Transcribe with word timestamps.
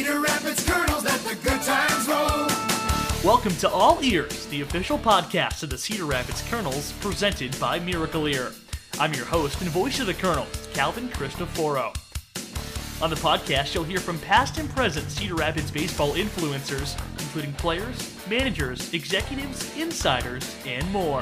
Cedar 0.00 0.20
Rapids 0.20 0.66
Kernels, 0.66 1.04
let 1.04 1.20
the 1.20 1.34
good 1.44 1.60
times 1.60 2.08
roll. 2.08 2.46
Welcome 3.22 3.54
to 3.56 3.68
All 3.68 4.02
Ears, 4.02 4.46
the 4.46 4.62
official 4.62 4.98
podcast 4.98 5.62
of 5.62 5.68
the 5.68 5.76
Cedar 5.76 6.06
Rapids 6.06 6.40
Kernels, 6.48 6.92
presented 7.02 7.54
by 7.60 7.78
Miracle 7.80 8.26
Ear. 8.26 8.50
I'm 8.98 9.12
your 9.12 9.26
host 9.26 9.60
and 9.60 9.68
voice 9.68 10.00
of 10.00 10.06
the 10.06 10.14
Kernels, 10.14 10.68
Calvin 10.72 11.10
Cristoforo. 11.10 11.92
On 13.02 13.10
the 13.10 13.16
podcast, 13.16 13.74
you'll 13.74 13.84
hear 13.84 14.00
from 14.00 14.18
past 14.20 14.56
and 14.56 14.70
present 14.70 15.10
Cedar 15.10 15.34
Rapids 15.34 15.70
baseball 15.70 16.14
influencers, 16.14 16.98
including 17.20 17.52
players, 17.52 18.16
managers, 18.26 18.94
executives, 18.94 19.76
insiders, 19.76 20.56
and 20.64 20.90
more. 20.90 21.20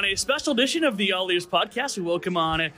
On 0.00 0.06
a 0.06 0.16
special 0.16 0.54
edition 0.54 0.82
of 0.82 0.96
the 0.96 1.12
All 1.12 1.30
Ears 1.30 1.46
podcast, 1.46 1.98
we 1.98 2.02
welcome 2.02 2.34
on 2.34 2.58
a 2.62 2.70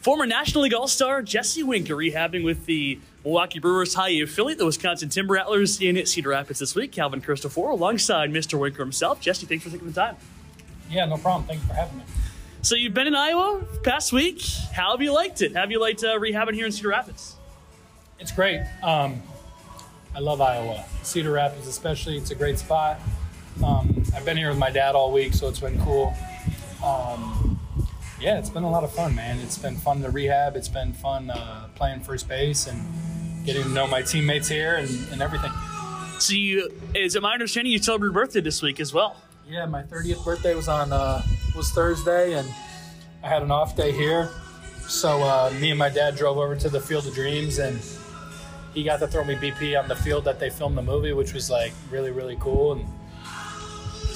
former 0.00 0.26
National 0.26 0.64
League 0.64 0.74
All 0.74 0.88
Star 0.88 1.22
Jesse 1.22 1.62
Winker, 1.62 1.94
rehabbing 1.94 2.44
with 2.44 2.66
the 2.66 2.98
Milwaukee 3.22 3.60
Brewers 3.60 3.94
High 3.94 4.08
affiliate, 4.20 4.58
the 4.58 4.66
Wisconsin 4.66 5.08
Timber 5.08 5.34
Rattlers 5.34 5.80
in 5.80 6.04
Cedar 6.04 6.30
Rapids 6.30 6.58
this 6.58 6.74
week. 6.74 6.90
Calvin 6.90 7.20
Christopher 7.20 7.68
alongside 7.68 8.32
Mr. 8.32 8.58
Winker 8.58 8.82
himself. 8.82 9.20
Jesse, 9.20 9.46
thanks 9.46 9.62
for 9.62 9.70
taking 9.70 9.86
the 9.86 9.92
time. 9.92 10.16
Yeah, 10.90 11.04
no 11.04 11.18
problem. 11.18 11.46
Thanks 11.46 11.64
for 11.64 11.74
having 11.74 11.98
me. 11.98 12.04
So 12.62 12.74
you've 12.74 12.94
been 12.94 13.06
in 13.06 13.14
Iowa 13.14 13.62
past 13.84 14.12
week. 14.12 14.42
How 14.72 14.90
have 14.90 15.00
you 15.00 15.14
liked 15.14 15.42
it? 15.42 15.54
Have 15.54 15.70
you 15.70 15.80
liked 15.80 16.02
uh, 16.02 16.18
rehabbing 16.18 16.54
here 16.54 16.66
in 16.66 16.72
Cedar 16.72 16.88
Rapids? 16.88 17.36
It's 18.18 18.32
great. 18.32 18.60
Um, 18.82 19.22
I 20.16 20.18
love 20.18 20.40
Iowa. 20.40 20.84
Cedar 21.04 21.30
Rapids, 21.30 21.68
especially, 21.68 22.16
it's 22.16 22.32
a 22.32 22.34
great 22.34 22.58
spot. 22.58 23.00
Um, 23.64 24.02
I've 24.16 24.24
been 24.24 24.36
here 24.36 24.48
with 24.48 24.58
my 24.58 24.70
dad 24.72 24.96
all 24.96 25.12
week, 25.12 25.32
so 25.32 25.48
it's 25.48 25.60
been 25.60 25.80
cool. 25.84 26.12
Um, 26.86 27.58
yeah, 28.20 28.38
it's 28.38 28.48
been 28.48 28.62
a 28.62 28.70
lot 28.70 28.84
of 28.84 28.92
fun, 28.92 29.14
man. 29.14 29.38
It's 29.40 29.58
been 29.58 29.76
fun 29.76 30.02
to 30.02 30.10
rehab. 30.10 30.56
It's 30.56 30.68
been 30.68 30.92
fun 30.92 31.30
uh, 31.30 31.68
playing 31.74 32.00
first 32.00 32.28
base 32.28 32.68
and 32.68 32.80
getting 33.44 33.64
to 33.64 33.68
know 33.70 33.86
my 33.88 34.02
teammates 34.02 34.48
here 34.48 34.76
and, 34.76 34.88
and 35.10 35.20
everything. 35.20 35.50
So 36.20 36.34
you, 36.34 36.70
is 36.94 37.16
it 37.16 37.22
my 37.22 37.32
understanding 37.34 37.72
you 37.72 37.78
celebrated 37.78 38.14
your 38.14 38.24
birthday 38.24 38.40
this 38.40 38.62
week 38.62 38.78
as 38.78 38.94
well? 38.94 39.16
Yeah, 39.48 39.66
my 39.66 39.82
30th 39.82 40.24
birthday 40.24 40.54
was 40.54 40.68
on 40.68 40.92
uh, 40.92 41.22
was 41.56 41.70
Thursday, 41.72 42.34
and 42.34 42.48
I 43.22 43.28
had 43.28 43.42
an 43.42 43.50
off 43.50 43.76
day 43.76 43.92
here. 43.92 44.30
So 44.88 45.22
uh, 45.22 45.52
me 45.60 45.70
and 45.70 45.78
my 45.78 45.88
dad 45.88 46.16
drove 46.16 46.38
over 46.38 46.56
to 46.56 46.68
the 46.68 46.80
Field 46.80 47.06
of 47.06 47.14
Dreams, 47.14 47.58
and 47.58 47.80
he 48.74 48.84
got 48.84 49.00
to 49.00 49.08
throw 49.08 49.24
me 49.24 49.34
BP 49.34 49.78
on 49.80 49.88
the 49.88 49.96
field 49.96 50.24
that 50.24 50.38
they 50.38 50.50
filmed 50.50 50.78
the 50.78 50.82
movie, 50.82 51.12
which 51.12 51.32
was 51.32 51.50
like 51.50 51.72
really 51.90 52.10
really 52.10 52.36
cool 52.40 52.72
and 52.72 52.86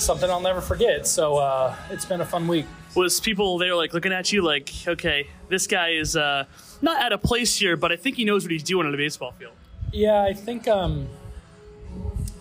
something 0.01 0.31
I'll 0.31 0.41
never 0.41 0.61
forget. 0.61 1.06
So 1.06 1.37
uh, 1.39 1.77
it's 1.91 2.05
been 2.05 2.20
a 2.20 2.25
fun 2.27 2.48
week. 2.48 2.67
Was 2.95 3.20
people 3.20 3.59
there 3.59 3.75
like 3.75 3.95
looking 3.95 4.12
at 4.12 4.33
you 4.33 4.42
like, 4.42 4.70
okay, 4.87 5.29
this 5.48 5.67
guy 5.67 5.91
is 5.91 6.17
uh, 6.17 6.45
not 6.83 7.03
at 7.03 7.12
a 7.12 7.19
place 7.19 7.57
here, 7.57 7.77
but 7.77 7.92
I 7.92 7.97
think 7.97 8.17
he 8.17 8.25
knows 8.25 8.45
what 8.45 8.51
he's 8.51 8.62
doing 8.65 8.87
on 8.87 8.95
a 8.95 8.97
baseball 8.97 9.33
field. 9.33 9.53
Yeah, 9.92 10.23
I 10.23 10.34
think. 10.34 10.67
Um, 10.69 11.09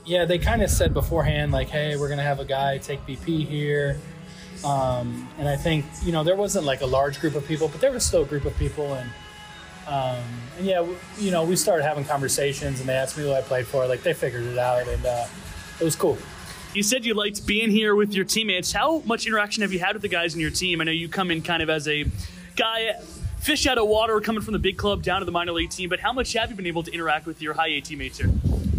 yeah, 0.06 0.26
they 0.26 0.40
kind 0.40 0.64
of 0.64 0.72
said 0.72 0.94
beforehand, 0.94 1.52
like, 1.52 1.70
"Hey, 1.70 1.96
we're 1.96 2.10
gonna 2.10 2.24
have 2.24 2.40
a 2.40 2.46
guy 2.46 2.80
take 2.80 3.06
BP 3.06 3.46
here," 3.46 4.00
um, 4.66 5.28
and 5.38 5.48
I 5.48 5.56
think 5.56 5.86
you 6.04 6.12
know 6.12 6.24
there 6.24 6.36
wasn't 6.36 6.66
like 6.66 6.82
a 6.82 6.86
large 6.88 7.20
group 7.20 7.36
of 7.36 7.48
people, 7.48 7.68
but 7.68 7.80
there 7.80 7.92
was 7.92 8.04
still 8.04 8.24
a 8.24 8.26
group 8.26 8.46
of 8.46 8.58
people, 8.58 8.94
and 8.96 9.10
um, 9.88 10.24
and 10.58 10.66
yeah, 10.66 10.76
w- 10.78 10.98
you 11.20 11.30
know, 11.32 11.44
we 11.44 11.56
started 11.56 11.84
having 11.84 12.06
conversations, 12.06 12.80
and 12.80 12.90
they 12.90 12.94
asked 12.94 13.18
me 13.18 13.24
who 13.24 13.34
I 13.34 13.42
played 13.42 13.68
for. 13.68 13.86
Like, 13.88 14.04
they 14.04 14.14
figured 14.14 14.44
it 14.46 14.58
out, 14.58 14.88
and 14.88 15.06
uh, 15.06 15.26
it 15.80 15.84
was 15.84 15.96
cool. 15.96 16.18
You 16.74 16.84
said 16.84 17.04
you 17.04 17.16
liked 17.16 17.48
being 17.48 17.72
here 17.72 17.96
with 17.96 18.14
your 18.14 18.26
teammates. 18.26 18.72
How 18.72 19.00
much 19.00 19.26
interaction 19.26 19.62
have 19.62 19.74
you 19.74 19.80
had 19.80 19.94
with 19.94 20.04
the 20.04 20.08
guys 20.08 20.36
in 20.36 20.40
your 20.40 20.52
team? 20.52 20.82
I 20.82 20.84
know 20.84 20.92
you 20.92 21.10
come 21.10 21.32
in 21.32 21.42
kind 21.42 21.64
of 21.64 21.70
as 21.70 21.88
a 21.88 22.06
guy, 22.56 22.94
fish 23.40 23.66
out 23.66 23.80
of 23.80 23.88
water, 23.88 24.22
coming 24.22 24.44
from 24.44 24.54
the 24.54 24.60
big 24.60 24.78
club 24.78 25.02
down 25.02 25.22
to 25.22 25.26
the 25.26 25.32
minor 25.32 25.52
league 25.52 25.72
team. 25.72 25.90
But 25.90 26.00
how 26.00 26.14
much 26.14 26.34
have 26.34 26.52
you 26.52 26.56
been 26.56 26.68
able 26.68 26.84
to 26.84 26.94
interact 26.94 27.26
with 27.26 27.42
your 27.42 27.56
high 27.56 27.70
A 27.70 27.82
teammates 27.82 28.20
here? 28.20 28.30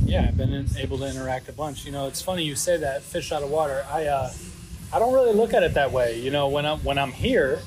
Yeah, 0.05 0.27
I've 0.29 0.37
been 0.37 0.67
able 0.79 0.99
to 0.99 1.07
interact 1.07 1.49
a 1.49 1.53
bunch. 1.53 1.85
You 1.85 1.91
know, 1.91 2.07
it's 2.07 2.23
funny 2.23 2.45
you 2.45 2.55
say 2.55 2.77
that 2.77 3.03
fish 3.03 3.33
out 3.33 3.43
of 3.43 3.51
water. 3.51 3.85
I 3.91 4.07
uh, 4.07 4.33
I 4.93 4.99
don't 5.01 5.13
really 5.13 5.35
look 5.35 5.53
at 5.53 5.65
it 5.65 5.75
that 5.75 5.91
way. 5.91 6.21
You 6.21 6.31
know, 6.31 6.49
when 6.49 6.67
I'm 6.67 6.79
when 6.81 6.97
I'm 6.97 7.13
here, 7.13 7.61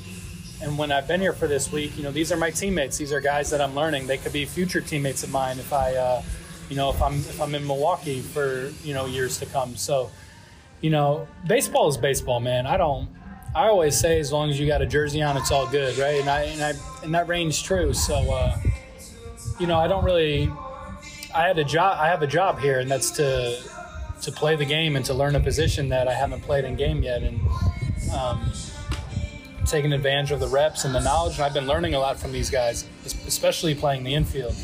and 0.62 0.78
when 0.78 0.90
I've 0.90 1.06
been 1.06 1.20
here 1.20 1.34
for 1.34 1.46
this 1.46 1.70
week, 1.70 1.96
you 1.96 2.02
know, 2.02 2.10
these 2.10 2.32
are 2.32 2.36
my 2.36 2.50
teammates. 2.50 2.96
These 2.96 3.12
are 3.12 3.20
guys 3.20 3.50
that 3.50 3.60
I'm 3.60 3.74
learning. 3.74 4.06
They 4.06 4.16
could 4.16 4.32
be 4.32 4.46
future 4.46 4.80
teammates 4.80 5.22
of 5.22 5.30
mine 5.30 5.58
if 5.58 5.72
I, 5.72 5.94
uh, 5.94 6.22
you 6.68 6.76
know, 6.76 6.90
if 6.90 7.00
I'm 7.02 7.14
if 7.14 7.40
I'm 7.40 7.54
in 7.54 7.66
Milwaukee 7.66 8.20
for 8.20 8.70
you 8.82 8.94
know 8.94 9.06
years 9.06 9.38
to 9.38 9.46
come. 9.46 9.76
So, 9.76 10.10
you 10.80 10.90
know, 10.90 11.28
baseball 11.46 11.88
is 11.88 11.96
baseball, 11.96 12.40
man. 12.40 12.66
I 12.66 12.76
don't. 12.76 13.08
I 13.54 13.68
always 13.68 13.98
say 13.98 14.18
as 14.18 14.32
long 14.32 14.50
as 14.50 14.58
you 14.58 14.66
got 14.66 14.82
a 14.82 14.86
jersey 14.86 15.22
on, 15.22 15.36
it's 15.36 15.52
all 15.52 15.66
good, 15.66 15.96
right? 15.98 16.20
And 16.20 16.28
I 16.28 16.42
and 16.42 16.62
I 16.62 16.72
and 17.02 17.14
that 17.14 17.28
rings 17.28 17.60
true. 17.62 17.94
So, 17.94 18.14
uh, 18.32 18.56
you 19.60 19.66
know, 19.66 19.78
I 19.78 19.86
don't 19.86 20.04
really. 20.04 20.50
I 21.34 21.46
had 21.46 21.58
a 21.58 21.64
job. 21.64 21.98
I 22.00 22.08
have 22.08 22.22
a 22.22 22.26
job 22.26 22.58
here, 22.60 22.80
and 22.80 22.90
that's 22.90 23.10
to 23.12 23.60
to 24.22 24.32
play 24.32 24.56
the 24.56 24.64
game 24.64 24.96
and 24.96 25.04
to 25.04 25.14
learn 25.14 25.36
a 25.36 25.40
position 25.40 25.90
that 25.90 26.08
I 26.08 26.14
haven't 26.14 26.40
played 26.40 26.64
in 26.64 26.76
game 26.76 27.02
yet, 27.02 27.22
and 27.22 27.40
um, 28.12 28.52
taking 29.66 29.92
advantage 29.92 30.30
of 30.30 30.40
the 30.40 30.48
reps 30.48 30.84
and 30.84 30.94
the 30.94 31.00
knowledge. 31.00 31.34
And 31.34 31.44
I've 31.44 31.54
been 31.54 31.66
learning 31.66 31.94
a 31.94 31.98
lot 31.98 32.18
from 32.18 32.32
these 32.32 32.50
guys, 32.50 32.86
especially 33.04 33.74
playing 33.74 34.04
the 34.04 34.14
infield. 34.14 34.54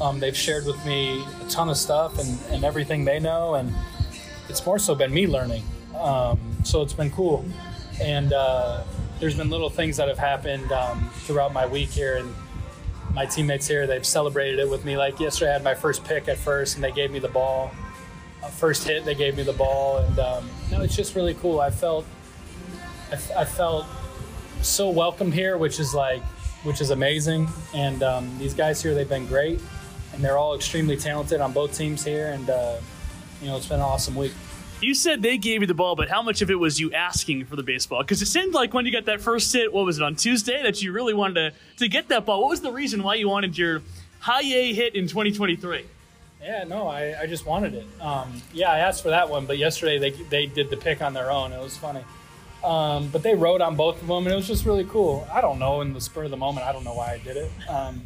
Um, 0.00 0.20
they've 0.20 0.36
shared 0.36 0.66
with 0.66 0.84
me 0.84 1.24
a 1.44 1.48
ton 1.48 1.68
of 1.68 1.76
stuff 1.76 2.18
and, 2.18 2.38
and 2.50 2.64
everything 2.64 3.04
they 3.04 3.20
know, 3.20 3.54
and 3.54 3.72
it's 4.48 4.64
more 4.66 4.78
so 4.78 4.94
been 4.94 5.12
me 5.12 5.26
learning. 5.26 5.62
Um, 5.98 6.38
so 6.64 6.82
it's 6.82 6.92
been 6.92 7.10
cool, 7.10 7.44
and 8.00 8.32
uh, 8.32 8.82
there's 9.20 9.36
been 9.36 9.50
little 9.50 9.70
things 9.70 9.96
that 9.96 10.08
have 10.08 10.18
happened 10.18 10.70
um, 10.72 11.08
throughout 11.24 11.52
my 11.52 11.66
week 11.66 11.90
here, 11.90 12.16
and 12.16 12.34
my 13.14 13.24
teammates 13.24 13.68
here 13.68 13.86
they've 13.86 14.04
celebrated 14.04 14.58
it 14.58 14.68
with 14.68 14.84
me. 14.84 14.96
Like 14.96 15.20
yesterday, 15.20 15.50
I 15.50 15.52
had 15.54 15.64
my 15.64 15.74
first 15.74 16.04
pick 16.04 16.28
at 16.28 16.36
first, 16.36 16.74
and 16.74 16.84
they 16.84 16.92
gave 16.92 17.10
me 17.10 17.20
the 17.20 17.28
ball. 17.28 17.70
Uh, 18.42 18.48
first 18.48 18.86
hit, 18.86 19.04
they 19.04 19.14
gave 19.14 19.36
me 19.36 19.42
the 19.42 19.52
ball, 19.52 19.98
and 19.98 20.18
um, 20.18 20.50
no, 20.70 20.82
it's 20.82 20.96
just 20.96 21.14
really 21.14 21.34
cool. 21.34 21.60
I 21.60 21.70
felt, 21.70 22.04
I, 23.36 23.44
felt 23.44 23.86
so 24.60 24.90
welcome 24.90 25.30
here, 25.32 25.56
which 25.56 25.78
is 25.80 25.94
like, 25.94 26.22
which 26.64 26.80
is 26.80 26.90
amazing. 26.90 27.48
And 27.74 28.02
um, 28.02 28.38
these 28.38 28.52
guys 28.52 28.82
here, 28.82 28.94
they've 28.94 29.08
been 29.08 29.26
great, 29.26 29.60
and 30.14 30.24
they're 30.24 30.38
all 30.38 30.54
extremely 30.54 30.96
talented 30.96 31.40
on 31.40 31.52
both 31.52 31.76
teams 31.76 32.04
here. 32.04 32.28
And 32.28 32.48
uh, 32.50 32.76
you 33.40 33.48
know, 33.48 33.56
it's 33.56 33.66
been 33.66 33.76
an 33.76 33.82
awesome 33.82 34.14
week. 34.14 34.32
You 34.80 34.94
said 34.94 35.22
they 35.22 35.38
gave 35.38 35.60
you 35.60 35.66
the 35.66 35.74
ball, 35.74 35.96
but 35.96 36.10
how 36.10 36.20
much 36.20 36.42
of 36.42 36.50
it 36.50 36.56
was 36.56 36.78
you 36.78 36.92
asking 36.92 37.46
for 37.46 37.56
the 37.56 37.62
baseball? 37.62 38.02
Because 38.02 38.20
it 38.20 38.26
seemed 38.26 38.52
like 38.52 38.74
when 38.74 38.84
you 38.84 38.92
got 38.92 39.06
that 39.06 39.20
first 39.20 39.52
hit, 39.52 39.72
what 39.72 39.86
was 39.86 39.98
it 39.98 40.02
on 40.02 40.14
Tuesday, 40.14 40.62
that 40.62 40.82
you 40.82 40.92
really 40.92 41.14
wanted 41.14 41.34
to, 41.34 41.78
to 41.78 41.88
get 41.88 42.08
that 42.08 42.26
ball. 42.26 42.42
What 42.42 42.50
was 42.50 42.60
the 42.60 42.72
reason 42.72 43.02
why 43.02 43.14
you 43.14 43.28
wanted 43.28 43.56
your 43.56 43.82
high 44.20 44.42
A 44.42 44.72
hit 44.74 44.94
in 44.94 45.06
2023? 45.06 45.84
Yeah, 46.42 46.64
no, 46.64 46.86
I, 46.88 47.22
I 47.22 47.26
just 47.26 47.46
wanted 47.46 47.72
it. 47.74 47.86
Um, 48.00 48.42
yeah, 48.52 48.70
I 48.70 48.80
asked 48.80 49.02
for 49.02 49.08
that 49.08 49.30
one, 49.30 49.46
but 49.46 49.56
yesterday 49.56 49.98
they, 49.98 50.10
they 50.10 50.44
did 50.44 50.68
the 50.68 50.76
pick 50.76 51.00
on 51.00 51.14
their 51.14 51.30
own. 51.30 51.52
It 51.52 51.60
was 51.60 51.76
funny. 51.76 52.02
Um, 52.62 53.08
but 53.08 53.22
they 53.22 53.34
wrote 53.34 53.62
on 53.62 53.76
both 53.76 54.00
of 54.02 54.08
them, 54.08 54.24
and 54.24 54.32
it 54.32 54.36
was 54.36 54.46
just 54.46 54.66
really 54.66 54.84
cool. 54.84 55.26
I 55.32 55.40
don't 55.40 55.58
know 55.58 55.80
in 55.80 55.94
the 55.94 56.00
spur 56.00 56.24
of 56.24 56.30
the 56.30 56.36
moment. 56.36 56.66
I 56.66 56.72
don't 56.72 56.84
know 56.84 56.94
why 56.94 57.12
I 57.12 57.18
did 57.18 57.36
it. 57.38 57.50
Um, 57.68 58.02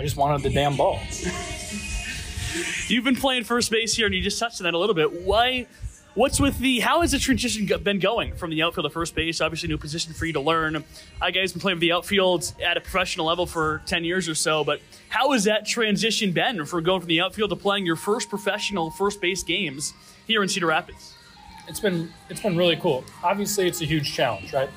I 0.00 0.02
just 0.02 0.16
wanted 0.16 0.42
the 0.42 0.48
damn 0.48 0.78
ball. 0.78 0.98
You've 2.88 3.04
been 3.04 3.16
playing 3.16 3.44
first 3.44 3.70
base 3.70 3.94
here, 3.94 4.06
and 4.06 4.14
you 4.14 4.22
just 4.22 4.38
touched 4.38 4.58
on 4.62 4.64
that 4.64 4.72
a 4.72 4.78
little 4.78 4.94
bit. 4.94 5.24
Why? 5.24 5.66
What's 6.14 6.40
with 6.40 6.58
the? 6.58 6.80
How 6.80 7.02
has 7.02 7.12
the 7.12 7.18
transition 7.18 7.66
been 7.82 7.98
going 7.98 8.34
from 8.34 8.48
the 8.48 8.62
outfield 8.62 8.86
to 8.86 8.90
first 8.90 9.14
base? 9.14 9.42
Obviously, 9.42 9.68
new 9.68 9.76
position 9.76 10.14
for 10.14 10.24
you 10.24 10.32
to 10.32 10.40
learn. 10.40 10.82
I 11.20 11.30
guys 11.30 11.52
been 11.52 11.60
playing 11.60 11.76
with 11.76 11.82
the 11.82 11.92
outfield 11.92 12.50
at 12.64 12.78
a 12.78 12.80
professional 12.80 13.26
level 13.26 13.44
for 13.44 13.82
ten 13.84 14.02
years 14.02 14.26
or 14.26 14.34
so, 14.34 14.64
but 14.64 14.80
how 15.10 15.32
has 15.32 15.44
that 15.44 15.66
transition 15.66 16.32
been 16.32 16.64
for 16.64 16.80
going 16.80 17.00
from 17.00 17.08
the 17.08 17.20
outfield 17.20 17.50
to 17.50 17.56
playing 17.56 17.84
your 17.84 17.96
first 17.96 18.30
professional 18.30 18.90
first 18.90 19.20
base 19.20 19.42
games 19.42 19.92
here 20.26 20.42
in 20.42 20.48
Cedar 20.48 20.68
Rapids? 20.68 21.12
it's 21.68 21.78
been 21.78 22.10
it's 22.30 22.40
been 22.40 22.56
really 22.56 22.76
cool. 22.76 23.04
Obviously, 23.22 23.68
it's 23.68 23.82
a 23.82 23.84
huge 23.84 24.14
challenge, 24.14 24.54
right? 24.54 24.70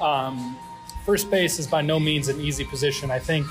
Um, 0.00 0.56
first 1.04 1.30
base 1.30 1.58
is 1.58 1.66
by 1.66 1.82
no 1.82 2.00
means 2.00 2.28
an 2.28 2.40
easy 2.40 2.64
position. 2.64 3.10
I 3.10 3.18
think 3.18 3.46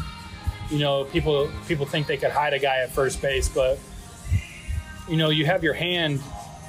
you 0.70 0.80
know 0.80 1.06
people 1.06 1.50
people 1.68 1.86
think 1.86 2.08
they 2.08 2.18
could 2.18 2.32
hide 2.32 2.54
a 2.54 2.60
guy 2.60 2.80
at 2.80 2.92
first 2.92 3.22
base, 3.22 3.50
but 3.50 3.80
you 5.08 5.18
know 5.18 5.30
you 5.30 5.46
have 5.46 5.64
your 5.64 5.74
hand 5.74 6.22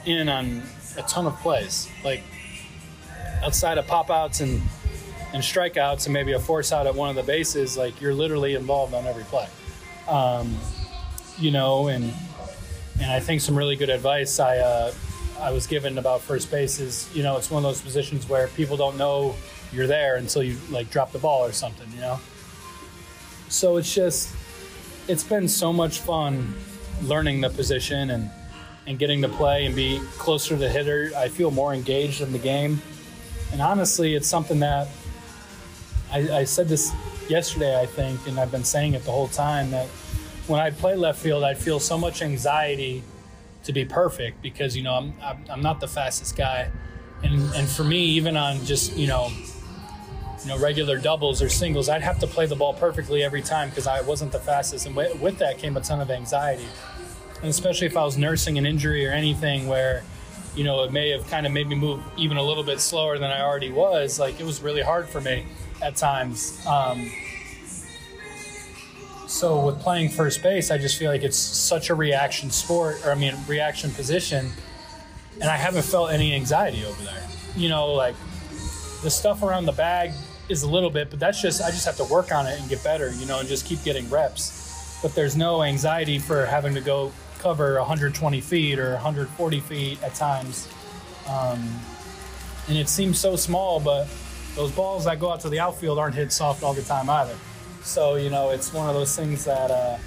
in 0.04 0.28
on 0.28 0.62
a 0.96 1.02
ton 1.02 1.26
of 1.26 1.38
plays, 1.40 1.88
like 2.04 2.22
outside 3.42 3.78
of 3.78 3.86
pop 3.86 4.10
outs 4.10 4.40
and 4.40 4.62
and 5.32 5.42
strikeouts 5.42 6.06
and 6.06 6.12
maybe 6.12 6.32
a 6.32 6.38
force 6.38 6.72
out 6.72 6.86
at 6.86 6.94
one 6.94 7.10
of 7.10 7.16
the 7.16 7.22
bases. 7.22 7.76
Like 7.76 8.00
you're 8.00 8.14
literally 8.14 8.54
involved 8.54 8.94
on 8.94 9.06
every 9.06 9.24
play. 9.24 9.48
Um, 10.08 10.56
you 11.38 11.50
know, 11.50 11.88
and 11.88 12.12
and 13.00 13.10
I 13.10 13.20
think 13.20 13.40
some 13.40 13.56
really 13.56 13.76
good 13.76 13.90
advice 13.90 14.38
I 14.38 14.58
uh, 14.58 14.94
I 15.40 15.50
was 15.50 15.66
given 15.66 15.98
about 15.98 16.20
first 16.20 16.50
base 16.50 16.78
is 16.78 17.08
you 17.14 17.22
know 17.22 17.36
it's 17.36 17.50
one 17.50 17.64
of 17.64 17.68
those 17.68 17.82
positions 17.82 18.28
where 18.28 18.48
people 18.48 18.76
don't 18.76 18.96
know 18.96 19.34
you're 19.72 19.86
there 19.86 20.16
until 20.16 20.42
you 20.42 20.56
like 20.70 20.90
drop 20.90 21.12
the 21.12 21.18
ball 21.18 21.44
or 21.44 21.52
something, 21.52 21.90
you 21.92 22.00
know. 22.00 22.20
So 23.54 23.76
it's 23.76 23.94
just 23.94 24.34
it's 25.06 25.22
been 25.22 25.46
so 25.46 25.72
much 25.72 26.00
fun 26.00 26.54
learning 27.02 27.40
the 27.40 27.50
position 27.50 28.10
and 28.10 28.28
and 28.88 28.98
getting 28.98 29.22
to 29.22 29.28
play 29.28 29.64
and 29.64 29.76
be 29.76 30.00
closer 30.18 30.50
to 30.50 30.56
the 30.56 30.68
hitter, 30.68 31.12
I 31.16 31.28
feel 31.28 31.52
more 31.52 31.72
engaged 31.72 32.20
in 32.20 32.32
the 32.32 32.38
game. 32.38 32.82
And 33.52 33.62
honestly, 33.62 34.14
it's 34.16 34.26
something 34.26 34.58
that 34.58 34.88
I, 36.12 36.38
I 36.40 36.44
said 36.44 36.68
this 36.68 36.92
yesterday, 37.28 37.80
I 37.80 37.86
think, 37.86 38.26
and 38.26 38.38
I've 38.40 38.50
been 38.50 38.64
saying 38.64 38.94
it 38.94 39.04
the 39.04 39.12
whole 39.12 39.28
time 39.28 39.70
that 39.70 39.86
when 40.48 40.58
I 40.58 40.70
play 40.70 40.96
left 40.96 41.20
field, 41.20 41.44
I 41.44 41.54
feel 41.54 41.78
so 41.78 41.96
much 41.96 42.22
anxiety 42.22 43.04
to 43.62 43.72
be 43.72 43.84
perfect 43.84 44.42
because 44.42 44.76
you 44.76 44.82
know 44.82 44.94
I'm 44.94 45.14
I'm, 45.48 45.62
not 45.62 45.78
the 45.78 45.88
fastest 45.88 46.36
guy, 46.36 46.70
and 47.22 47.40
and 47.54 47.68
for 47.68 47.84
me, 47.84 48.04
even 48.04 48.36
on 48.36 48.64
just 48.64 48.96
you 48.96 49.06
know 49.06 49.30
you 50.44 50.50
know 50.50 50.58
regular 50.58 50.98
doubles 50.98 51.42
or 51.42 51.48
singles, 51.48 51.88
I'd 51.88 52.02
have 52.02 52.18
to 52.20 52.26
play 52.26 52.46
the 52.46 52.56
ball 52.56 52.74
perfectly 52.74 53.22
every 53.22 53.42
time 53.42 53.70
because 53.70 53.86
I 53.86 54.00
wasn't 54.02 54.32
the 54.32 54.38
fastest, 54.38 54.86
and 54.86 54.94
with, 54.94 55.20
with 55.20 55.38
that 55.38 55.58
came 55.58 55.76
a 55.76 55.80
ton 55.80 56.00
of 56.00 56.10
anxiety, 56.10 56.68
and 57.40 57.50
especially 57.50 57.86
if 57.86 57.96
I 57.96 58.04
was 58.04 58.16
nursing 58.16 58.58
an 58.58 58.66
injury 58.66 59.06
or 59.06 59.10
anything 59.10 59.66
where 59.66 60.04
you 60.54 60.64
know, 60.64 60.84
it 60.84 60.92
may 60.92 61.10
have 61.10 61.26
kind 61.28 61.46
of 61.46 61.52
made 61.52 61.68
me 61.68 61.74
move 61.74 62.00
even 62.16 62.36
a 62.36 62.42
little 62.42 62.62
bit 62.62 62.80
slower 62.80 63.18
than 63.18 63.30
I 63.30 63.42
already 63.42 63.72
was. 63.72 64.18
Like 64.18 64.38
it 64.40 64.46
was 64.46 64.62
really 64.62 64.82
hard 64.82 65.08
for 65.08 65.20
me 65.20 65.46
at 65.82 65.96
times. 65.96 66.64
Um, 66.66 67.10
so 69.26 69.66
with 69.66 69.80
playing 69.80 70.10
first 70.10 70.42
base, 70.42 70.70
I 70.70 70.78
just 70.78 70.96
feel 70.96 71.10
like 71.10 71.22
it's 71.22 71.36
such 71.36 71.90
a 71.90 71.94
reaction 71.94 72.50
sport, 72.50 73.04
or 73.04 73.10
I 73.10 73.14
mean, 73.16 73.34
reaction 73.48 73.90
position, 73.90 74.50
and 75.40 75.50
I 75.50 75.56
haven't 75.56 75.82
felt 75.82 76.12
any 76.12 76.34
anxiety 76.34 76.84
over 76.84 77.02
there. 77.02 77.28
You 77.56 77.68
know, 77.68 77.92
like 77.92 78.14
the 79.02 79.10
stuff 79.10 79.42
around 79.42 79.66
the 79.66 79.72
bag 79.72 80.12
is 80.48 80.62
a 80.62 80.68
little 80.68 80.90
bit, 80.90 81.10
but 81.10 81.18
that's 81.18 81.40
just 81.40 81.62
I 81.62 81.70
just 81.70 81.86
have 81.86 81.96
to 81.96 82.04
work 82.04 82.32
on 82.32 82.46
it 82.46 82.58
and 82.60 82.68
get 82.68 82.82
better. 82.84 83.12
You 83.12 83.26
know, 83.26 83.40
and 83.40 83.48
just 83.48 83.66
keep 83.66 83.82
getting 83.84 84.08
reps. 84.10 84.98
But 85.02 85.14
there's 85.14 85.36
no 85.36 85.62
anxiety 85.62 86.18
for 86.18 86.46
having 86.46 86.74
to 86.74 86.80
go 86.80 87.12
cover 87.38 87.76
120 87.78 88.40
feet 88.40 88.78
or 88.78 88.92
140 88.94 89.60
feet 89.60 90.02
at 90.02 90.14
times. 90.14 90.66
Um, 91.28 91.68
and 92.68 92.78
it 92.78 92.88
seems 92.88 93.18
so 93.18 93.36
small, 93.36 93.80
but 93.80 94.08
those 94.54 94.72
balls 94.72 95.04
that 95.04 95.20
go 95.20 95.30
out 95.30 95.40
to 95.40 95.50
the 95.50 95.60
outfield 95.60 95.98
aren't 95.98 96.14
hit 96.14 96.32
soft 96.32 96.62
all 96.62 96.72
the 96.72 96.82
time 96.82 97.10
either. 97.10 97.36
So, 97.82 98.14
you 98.14 98.30
know, 98.30 98.50
it's 98.50 98.72
one 98.72 98.88
of 98.88 98.94
those 98.94 99.14
things 99.14 99.44
that 99.44 99.70
uh, 99.70 99.98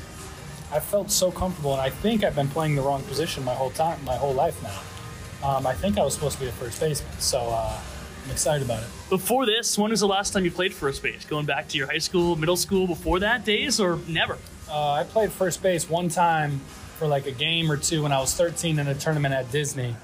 I 0.71 0.79
felt 0.79 1.11
so 1.11 1.31
comfortable, 1.31 1.73
and 1.73 1.81
I 1.81 1.91
think 1.91 2.23
I've 2.23 2.35
been 2.35 2.47
playing 2.47 2.75
the 2.75 2.81
wrong 2.81 3.03
position 3.03 3.43
my 3.45 3.53
whole 3.53 3.69
time, 3.69 4.03
my 4.03 4.15
whole 4.15 4.33
life 4.33 4.61
now. 4.63 5.47
Um, 5.47 5.67
I 5.67 5.73
think 5.73 5.99
I 5.99 6.03
was 6.03 6.15
supposed 6.15 6.39
to 6.39 6.41
be 6.41 6.49
a 6.49 6.51
first 6.51 6.79
baseman, 6.79 7.11
so 7.19 7.39
uh, 7.39 7.79
I'm 8.27 8.33
excited 8.33 8.65
about 8.65 8.83
it. 8.83 8.89
Before 9.09 9.45
this, 9.45 9.77
when 9.77 9.89
was 9.91 10.01
the 10.01 10.07
last 10.07 10.33
time 10.33 10.43
you 10.43 10.51
played 10.51 10.73
first 10.73 11.01
base? 11.01 11.23
Going 11.23 11.45
back 11.45 11.69
to 11.69 11.77
your 11.77 11.87
high 11.87 11.97
school, 11.97 12.35
middle 12.35 12.57
school, 12.57 12.85
before 12.85 13.21
that 13.21 13.45
days, 13.45 13.79
or 13.79 13.99
never? 14.05 14.37
Uh, 14.69 14.91
I 14.91 15.05
played 15.05 15.31
first 15.31 15.63
base 15.63 15.89
one 15.89 16.09
time 16.09 16.59
for 16.97 17.07
like 17.07 17.25
a 17.25 17.31
game 17.31 17.71
or 17.71 17.77
two 17.77 18.03
when 18.03 18.11
I 18.11 18.19
was 18.19 18.33
13 18.33 18.79
in 18.79 18.87
a 18.87 18.95
tournament 18.95 19.33
at 19.33 19.49
Disney. 19.49 19.95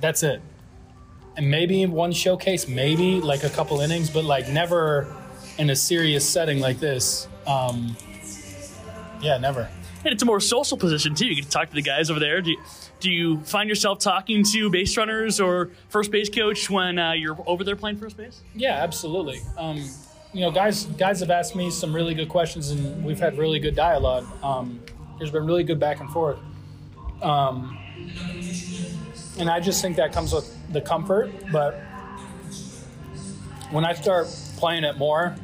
That's 0.00 0.22
it. 0.22 0.40
And 1.36 1.50
maybe 1.50 1.84
one 1.84 2.12
showcase, 2.12 2.66
maybe 2.66 3.20
like 3.20 3.44
a 3.44 3.50
couple 3.50 3.80
innings, 3.80 4.08
but 4.08 4.24
like 4.24 4.48
never 4.48 5.14
in 5.58 5.68
a 5.68 5.76
serious 5.76 6.26
setting 6.26 6.60
like 6.60 6.80
this. 6.80 7.28
Um, 7.46 7.94
yeah, 9.20 9.36
never. 9.36 9.68
And 10.04 10.12
it's 10.14 10.22
a 10.22 10.26
more 10.26 10.40
social 10.40 10.78
position 10.78 11.14
too. 11.14 11.26
You 11.26 11.34
get 11.34 11.44
to 11.44 11.50
talk 11.50 11.68
to 11.68 11.74
the 11.74 11.82
guys 11.82 12.10
over 12.10 12.20
there. 12.20 12.40
Do 12.40 12.52
you, 12.52 12.60
do 13.00 13.10
you 13.10 13.40
find 13.40 13.68
yourself 13.68 13.98
talking 13.98 14.42
to 14.44 14.70
base 14.70 14.96
runners 14.96 15.40
or 15.40 15.70
first 15.88 16.10
base 16.10 16.30
coach 16.30 16.70
when 16.70 16.98
uh, 16.98 17.12
you're 17.12 17.36
over 17.46 17.64
there 17.64 17.76
playing 17.76 17.98
first 17.98 18.16
base? 18.16 18.40
Yeah, 18.54 18.82
absolutely. 18.82 19.40
Um, 19.58 19.88
you 20.32 20.40
know, 20.40 20.50
guys, 20.50 20.84
guys 20.86 21.20
have 21.20 21.30
asked 21.30 21.54
me 21.56 21.70
some 21.70 21.94
really 21.94 22.14
good 22.14 22.28
questions, 22.28 22.70
and 22.70 23.04
we've 23.04 23.18
had 23.18 23.36
really 23.36 23.58
good 23.58 23.74
dialogue. 23.74 24.26
Um, 24.42 24.80
there's 25.18 25.30
been 25.30 25.44
really 25.44 25.64
good 25.64 25.80
back 25.80 26.00
and 26.00 26.08
forth. 26.10 26.38
Um, 27.20 27.76
and 29.38 29.50
I 29.50 29.60
just 29.60 29.82
think 29.82 29.96
that 29.96 30.12
comes 30.12 30.32
with 30.32 30.56
the 30.72 30.80
comfort. 30.80 31.30
But 31.52 31.80
when 33.70 33.84
I 33.84 33.92
start 33.94 34.28
playing 34.56 34.84
it 34.84 34.96
more, 34.96 35.36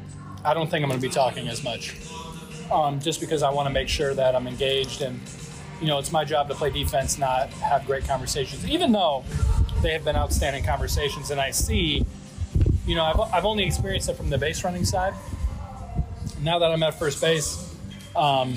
I 0.44 0.55
don't 0.55 0.70
think 0.70 0.82
I'm 0.82 0.88
going 0.88 1.00
to 1.00 1.06
be 1.06 1.12
talking 1.12 1.49
as 1.49 1.62
much. 1.64 1.97
Um, 2.70 3.00
just 3.00 3.20
because 3.20 3.42
I 3.44 3.50
want 3.50 3.68
to 3.68 3.72
make 3.72 3.88
sure 3.88 4.12
that 4.14 4.34
I'm 4.34 4.48
engaged 4.48 5.00
and, 5.00 5.20
you 5.80 5.86
know, 5.86 5.98
it's 5.98 6.10
my 6.10 6.24
job 6.24 6.48
to 6.48 6.54
play 6.54 6.70
defense, 6.70 7.16
not 7.16 7.48
have 7.50 7.86
great 7.86 8.04
conversations. 8.04 8.66
Even 8.68 8.90
though 8.90 9.24
they 9.82 9.92
have 9.92 10.04
been 10.04 10.16
outstanding 10.16 10.64
conversations, 10.64 11.30
and 11.30 11.40
I 11.40 11.52
see, 11.52 12.04
you 12.84 12.94
know, 12.96 13.04
I've, 13.04 13.20
I've 13.32 13.44
only 13.44 13.64
experienced 13.64 14.08
it 14.08 14.16
from 14.16 14.30
the 14.30 14.38
base 14.38 14.64
running 14.64 14.84
side. 14.84 15.14
Now 16.42 16.58
that 16.58 16.70
I'm 16.72 16.82
at 16.82 16.98
first 16.98 17.20
base, 17.20 17.76
um, 18.16 18.56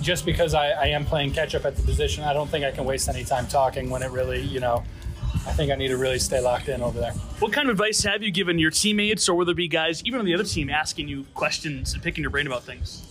just 0.00 0.24
because 0.24 0.54
I, 0.54 0.70
I 0.70 0.86
am 0.86 1.04
playing 1.04 1.32
catch 1.32 1.54
up 1.54 1.64
at 1.64 1.76
the 1.76 1.82
position, 1.82 2.22
I 2.22 2.32
don't 2.32 2.48
think 2.48 2.64
I 2.64 2.70
can 2.70 2.84
waste 2.84 3.08
any 3.08 3.24
time 3.24 3.48
talking 3.48 3.90
when 3.90 4.02
it 4.02 4.10
really, 4.10 4.40
you 4.40 4.60
know, 4.60 4.84
I 5.44 5.52
think 5.52 5.72
I 5.72 5.74
need 5.74 5.88
to 5.88 5.96
really 5.96 6.18
stay 6.18 6.40
locked 6.40 6.68
in 6.68 6.82
over 6.82 7.00
there. 7.00 7.12
What 7.40 7.52
kind 7.52 7.68
of 7.68 7.72
advice 7.72 8.02
have 8.04 8.22
you 8.22 8.30
given 8.30 8.58
your 8.58 8.70
teammates, 8.70 9.28
or 9.28 9.34
will 9.34 9.44
there 9.44 9.54
be 9.54 9.68
guys, 9.68 10.02
even 10.04 10.20
on 10.20 10.26
the 10.26 10.34
other 10.34 10.44
team, 10.44 10.70
asking 10.70 11.08
you 11.08 11.24
questions 11.34 11.94
and 11.94 12.02
picking 12.02 12.22
your 12.22 12.30
brain 12.30 12.46
about 12.46 12.62
things? 12.62 13.08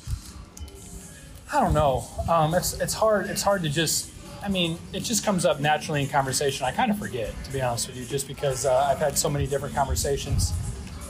I 1.54 1.60
don't 1.60 1.74
know. 1.74 2.06
Um, 2.30 2.54
it's 2.54 2.80
it's 2.80 2.94
hard. 2.94 3.28
It's 3.28 3.42
hard 3.42 3.64
to 3.64 3.70
just. 3.70 4.10
I 4.44 4.48
mean, 4.48 4.80
it 4.92 5.02
just 5.02 5.24
comes 5.24 5.46
up 5.46 5.60
naturally 5.60 6.02
in 6.02 6.08
conversation. 6.08 6.66
I 6.66 6.72
kind 6.72 6.90
of 6.90 6.98
forget, 6.98 7.32
to 7.44 7.52
be 7.52 7.62
honest 7.62 7.88
with 7.88 7.98
you, 7.98 8.06
just 8.06 8.28
because 8.28 8.66
uh, 8.66 8.88
I've 8.90 8.98
had 8.98 9.18
so 9.18 9.30
many 9.30 9.46
different 9.46 9.76
conversations. 9.76 10.52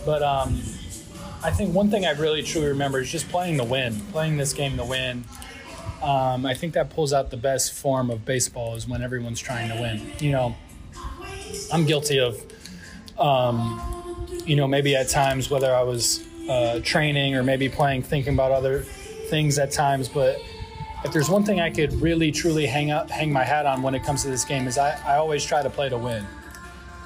But 0.05 0.21
um, 0.21 0.61
I 1.43 1.51
think 1.51 1.73
one 1.73 1.89
thing 1.89 2.05
I 2.05 2.11
really 2.11 2.43
truly 2.43 2.67
remember 2.67 2.99
is 2.99 3.11
just 3.11 3.29
playing 3.29 3.57
the 3.57 3.63
win, 3.63 3.95
playing 4.11 4.37
this 4.37 4.51
game 4.51 4.75
to 4.77 4.83
win. 4.83 5.23
Um, 6.01 6.45
I 6.45 6.55
think 6.55 6.73
that 6.73 6.89
pulls 6.89 7.13
out 7.13 7.29
the 7.29 7.37
best 7.37 7.73
form 7.73 8.09
of 8.09 8.25
baseball 8.25 8.75
is 8.75 8.87
when 8.87 9.01
everyone's 9.01 9.39
trying 9.39 9.69
to 9.69 9.79
win. 9.79 10.11
You 10.19 10.31
know, 10.31 10.55
I'm 11.71 11.85
guilty 11.85 12.19
of, 12.19 12.41
um, 13.19 14.27
you 14.45 14.55
know, 14.55 14.67
maybe 14.67 14.95
at 14.95 15.09
times 15.09 15.49
whether 15.49 15.73
I 15.73 15.83
was 15.83 16.25
uh, 16.49 16.79
training 16.83 17.35
or 17.35 17.43
maybe 17.43 17.69
playing, 17.69 18.03
thinking 18.03 18.33
about 18.33 18.51
other 18.51 18.81
things 19.29 19.59
at 19.59 19.71
times. 19.71 20.07
But 20.09 20.37
if 21.03 21.11
there's 21.11 21.29
one 21.29 21.43
thing 21.43 21.59
I 21.59 21.69
could 21.69 21.93
really 22.01 22.31
truly 22.31 22.65
hang 22.65 22.91
up, 22.91 23.09
hang 23.09 23.31
my 23.31 23.43
hat 23.43 23.65
on 23.65 23.81
when 23.81 23.95
it 23.95 24.03
comes 24.03 24.23
to 24.23 24.29
this 24.29 24.45
game 24.45 24.67
is 24.67 24.77
I, 24.77 24.99
I 25.05 25.17
always 25.17 25.43
try 25.43 25.63
to 25.63 25.69
play 25.69 25.89
to 25.89 25.97
win. 25.97 26.25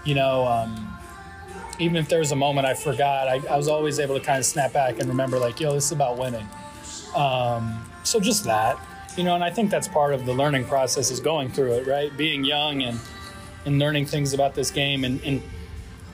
You 0.03 0.15
know, 0.15 0.45
um, 0.45 0.97
even 1.79 1.97
if 1.97 2.07
there 2.09 2.19
was 2.19 2.31
a 2.31 2.35
moment 2.35 2.65
I 2.67 2.73
forgot, 2.73 3.27
I, 3.27 3.41
I 3.49 3.57
was 3.57 3.67
always 3.67 3.99
able 3.99 4.17
to 4.17 4.23
kind 4.23 4.39
of 4.39 4.45
snap 4.45 4.73
back 4.73 4.99
and 4.99 5.09
remember, 5.09 5.39
like, 5.39 5.59
yo, 5.59 5.73
this 5.73 5.85
is 5.85 5.91
about 5.91 6.17
winning. 6.17 6.47
Um, 7.15 7.83
so 8.03 8.19
just 8.19 8.43
that, 8.43 8.77
you 9.17 9.23
know, 9.23 9.35
and 9.35 9.43
I 9.43 9.49
think 9.49 9.71
that's 9.71 9.87
part 9.87 10.13
of 10.13 10.25
the 10.25 10.33
learning 10.33 10.65
process 10.65 11.09
is 11.09 11.19
going 11.19 11.49
through 11.49 11.73
it, 11.73 11.87
right? 11.87 12.15
Being 12.15 12.43
young 12.43 12.83
and 12.83 12.99
and 13.65 13.79
learning 13.79 14.05
things 14.05 14.33
about 14.33 14.53
this 14.53 14.69
game, 14.71 15.03
and, 15.03 15.19
and 15.23 15.41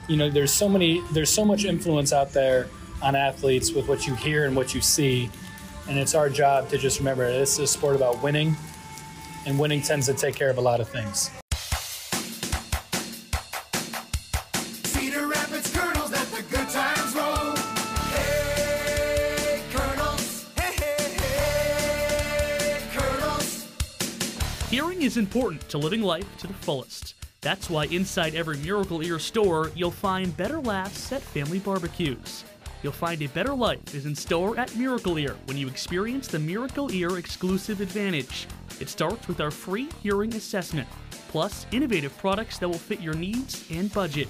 you 0.08 0.16
know, 0.16 0.30
there's 0.30 0.52
so 0.52 0.68
many, 0.68 1.02
there's 1.12 1.30
so 1.30 1.44
much 1.44 1.64
influence 1.64 2.12
out 2.12 2.32
there 2.32 2.68
on 3.02 3.14
athletes 3.14 3.72
with 3.72 3.88
what 3.88 4.06
you 4.06 4.14
hear 4.14 4.46
and 4.46 4.56
what 4.56 4.74
you 4.74 4.80
see, 4.80 5.30
and 5.88 5.98
it's 5.98 6.14
our 6.14 6.30
job 6.30 6.68
to 6.70 6.78
just 6.78 6.98
remember 6.98 7.30
this 7.30 7.54
is 7.54 7.58
a 7.58 7.66
sport 7.66 7.94
about 7.94 8.22
winning, 8.22 8.56
and 9.46 9.58
winning 9.58 9.82
tends 9.82 10.06
to 10.06 10.14
take 10.14 10.34
care 10.34 10.50
of 10.50 10.58
a 10.58 10.60
lot 10.60 10.80
of 10.80 10.88
things. 10.88 11.30
Cedar 14.84 15.26
Rapids 15.26 15.70
Kernels, 15.72 16.10
let 16.10 16.26
the 16.28 16.42
good 16.50 16.68
times 16.68 17.14
roll. 17.14 17.56
Hey, 18.12 19.62
Kernels. 19.72 20.48
Hey, 20.56 20.74
hey, 20.74 21.16
hey, 22.68 22.82
Kernels. 22.92 23.66
Hearing 24.70 25.02
is 25.02 25.16
important 25.16 25.68
to 25.68 25.78
living 25.78 26.02
life 26.02 26.26
to 26.38 26.46
the 26.46 26.54
fullest. 26.54 27.14
That's 27.42 27.68
why 27.68 27.86
inside 27.86 28.36
every 28.36 28.56
Miracle 28.58 29.02
Ear 29.02 29.18
store, 29.18 29.72
you'll 29.74 29.90
find 29.90 30.34
better 30.36 30.60
laughs 30.60 31.10
at 31.10 31.22
family 31.22 31.58
barbecues. 31.58 32.44
You'll 32.84 32.92
find 32.92 33.20
a 33.20 33.26
better 33.26 33.52
life 33.52 33.96
is 33.96 34.06
in 34.06 34.14
store 34.14 34.56
at 34.56 34.76
Miracle 34.76 35.18
Ear 35.18 35.34
when 35.46 35.56
you 35.56 35.66
experience 35.66 36.28
the 36.28 36.38
Miracle 36.38 36.92
Ear 36.92 37.18
exclusive 37.18 37.80
advantage. 37.80 38.46
It 38.78 38.88
starts 38.88 39.26
with 39.26 39.40
our 39.40 39.50
free 39.50 39.88
hearing 40.04 40.32
assessment, 40.36 40.86
plus 41.28 41.66
innovative 41.72 42.16
products 42.18 42.58
that 42.58 42.68
will 42.68 42.78
fit 42.78 43.00
your 43.00 43.14
needs 43.14 43.64
and 43.72 43.92
budget. 43.92 44.28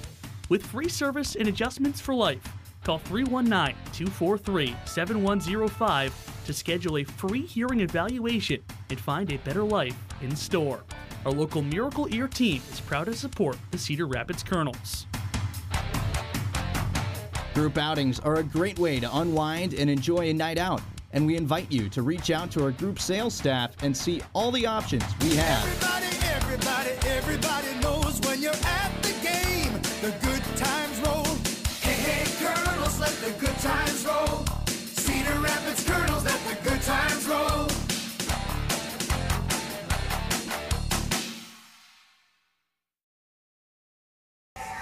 With 0.49 0.65
free 0.65 0.89
service 0.89 1.35
and 1.35 1.49
adjustments 1.49 2.01
for 2.01 2.15
life, 2.15 2.43
call 2.83 2.99
319 2.99 3.77
243 3.93 4.75
7105 4.87 6.45
to 6.47 6.53
schedule 6.55 6.97
a 6.97 7.05
free 7.05 7.43
hearing 7.43 7.81
evaluation 7.81 8.63
and 8.89 8.99
find 8.99 9.31
a 9.31 9.39
better 9.39 9.63
life 9.65 9.97
in 10.23 10.35
store. 10.35 10.83
Our 11.25 11.31
local 11.31 11.63
Miracle 11.63 12.13
Ear 12.13 12.27
team 12.27 12.61
is 12.73 12.81
proud 12.81 13.05
to 13.05 13.15
support 13.15 13.57
the 13.71 13.79
Cedar 13.79 14.07
Rapids 14.07 14.43
Kernels. 14.43 15.07
Group 17.55 17.79
outings 17.79 18.19
are 18.19 18.37
a 18.37 18.43
great 18.43 18.79
way 18.79 18.99
to 18.99 19.17
unwind 19.19 19.75
and 19.75 19.89
enjoy 19.89 20.31
a 20.31 20.33
night 20.33 20.59
out, 20.59 20.81
and 21.13 21.25
we 21.25 21.37
invite 21.37 21.71
you 21.71 21.89
to 21.91 22.03
reach 22.03 22.33
out 22.33 22.51
to 22.53 22.65
our 22.65 22.73
group 22.73 22.99
sales 22.99 23.35
staff 23.35 23.71
and 23.83 23.97
see 23.97 24.21
all 24.35 24.51
the 24.51 24.67
options 24.67 25.05
we 25.21 25.37
have. 25.37 25.65
Everybody, 25.65 26.07
everybody, 26.35 27.09
everybody 27.09 27.81
knows 27.81 28.21
when 28.23 28.43
you're 28.43 28.53
at 28.53 28.91
the 29.03 29.13
game. 29.23 29.73
The 30.01 30.11
good 30.27 30.43
times 30.57 30.99
roll. 31.07 31.25
Hey, 31.83 31.93
hey, 31.93 32.45
Kernels, 32.45 32.99
let 32.99 33.13
the 33.21 33.31
good 33.39 33.59
times 33.59 34.05
roll. 34.05 34.45
Cedar 34.67 35.39
Rapids 35.39 35.87
Kernels, 35.87 36.25
let 36.25 36.41
the 36.49 36.69
good 36.69 36.83
times 36.83 37.29
roll. 37.29 37.72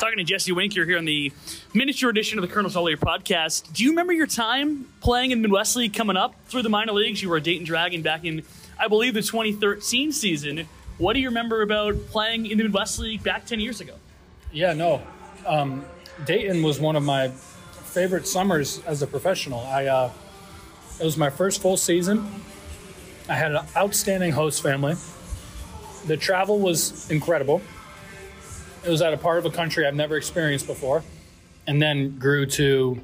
Talking 0.00 0.16
to 0.16 0.24
Jesse 0.24 0.50
Winker 0.50 0.86
here 0.86 0.96
on 0.96 1.04
the 1.04 1.30
miniature 1.74 2.08
edition 2.08 2.38
of 2.38 2.42
the 2.42 2.48
Kernel 2.48 2.72
All 2.74 2.88
podcast. 2.92 3.70
Do 3.74 3.84
you 3.84 3.90
remember 3.90 4.14
your 4.14 4.26
time 4.26 4.86
playing 5.02 5.30
in 5.30 5.42
Midwest 5.42 5.76
League 5.76 5.92
coming 5.92 6.16
up 6.16 6.34
through 6.46 6.62
the 6.62 6.70
minor 6.70 6.92
leagues? 6.92 7.20
You 7.20 7.28
were 7.28 7.36
a 7.36 7.40
Dayton 7.42 7.66
Dragon 7.66 8.00
back 8.00 8.24
in, 8.24 8.42
I 8.78 8.88
believe, 8.88 9.12
the 9.12 9.20
2013 9.20 10.10
season. 10.12 10.66
What 10.96 11.12
do 11.12 11.20
you 11.20 11.28
remember 11.28 11.60
about 11.60 11.96
playing 12.06 12.46
in 12.46 12.56
the 12.56 12.64
Midwest 12.64 12.98
League 12.98 13.22
back 13.22 13.44
10 13.44 13.60
years 13.60 13.82
ago? 13.82 13.92
Yeah, 14.50 14.72
no. 14.72 15.02
Um, 15.44 15.84
Dayton 16.24 16.62
was 16.62 16.80
one 16.80 16.96
of 16.96 17.02
my 17.02 17.28
favorite 17.28 18.26
summers 18.26 18.80
as 18.86 19.02
a 19.02 19.06
professional. 19.06 19.60
I 19.60 19.84
uh, 19.84 20.10
it 20.98 21.04
was 21.04 21.18
my 21.18 21.28
first 21.28 21.60
full 21.60 21.76
season. 21.76 22.26
I 23.28 23.34
had 23.34 23.54
an 23.54 23.66
outstanding 23.76 24.32
host 24.32 24.62
family. 24.62 24.94
The 26.06 26.16
travel 26.16 26.58
was 26.58 27.10
incredible. 27.10 27.60
It 28.82 28.88
was 28.88 29.02
at 29.02 29.12
a 29.12 29.18
part 29.18 29.38
of 29.38 29.44
a 29.44 29.50
country 29.50 29.86
I've 29.86 29.94
never 29.94 30.16
experienced 30.16 30.66
before, 30.66 31.02
and 31.66 31.82
then 31.82 32.18
grew 32.18 32.46
to 32.46 32.98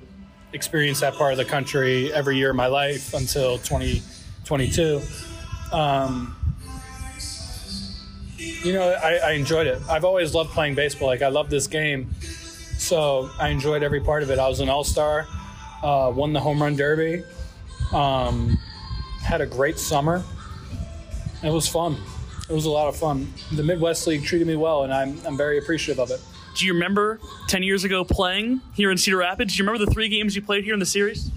experience 0.53 1.01
that 1.01 1.15
part 1.15 1.33
of 1.33 1.39
the 1.39 1.45
country 1.45 2.13
every 2.13 2.37
year 2.37 2.51
of 2.51 2.57
my 2.57 2.67
life 2.67 3.13
until 3.13 3.59
2022. 3.59 5.03
Um, 5.71 6.35
you 8.39 8.73
know, 8.73 8.89
I, 8.89 9.17
I 9.17 9.31
enjoyed 9.33 9.67
it. 9.67 9.81
I've 9.89 10.05
always 10.05 10.35
loved 10.35 10.51
playing 10.51 10.77
baseball. 10.77 11.09
Like 11.09 11.21
I 11.21 11.29
love 11.29 11.51
this 11.51 11.67
game, 11.67 12.11
so 12.79 13.29
I 13.39 13.49
enjoyed 13.49 13.83
every 13.83 14.01
part 14.01 14.23
of 14.23 14.31
it. 14.31 14.39
I 14.39 14.49
was 14.49 14.61
an 14.61 14.71
all 14.71 14.85
star, 14.85 15.27
uh, 15.83 16.11
won 16.15 16.33
the 16.33 16.41
home 16.41 16.63
run 16.63 16.75
derby, 16.75 17.23
um, 17.93 18.59
had 19.23 19.43
a 19.43 19.47
great 19.47 19.79
summer. 19.79 20.25
It 21.43 21.51
was 21.51 21.69
fun. 21.69 21.99
It 22.49 22.53
was 22.53 22.65
a 22.65 22.71
lot 22.71 22.89
of 22.89 22.97
fun. 22.97 23.33
The 23.53 23.63
Midwest 23.63 24.07
League 24.07 24.25
treated 24.25 24.47
me 24.47 24.57
well, 24.57 24.85
and 24.85 24.93
I'm, 24.93 25.19
I'm 25.27 25.37
very 25.37 25.59
appreciative 25.59 26.01
of 26.01 26.11
it. 26.11 26.21
Do 26.57 26.65
you 26.65 26.73
remember 26.75 27.21
10 27.49 27.63
years 27.63 27.85
ago 27.85 28.05
playing 28.05 28.63
here 28.75 28.91
in 28.91 28.97
Cedar 28.97 29.19
Rapids? 29.19 29.55
Do 29.55 29.59
you 29.59 29.69
remember 29.69 29.85
the 29.85 29.93
three 29.93 30.09
games 30.09 30.35
you 30.37 30.43
played 30.43 30.65
here 30.65 30.73
in 30.73 30.81
the 30.81 30.87
series? 30.87 31.31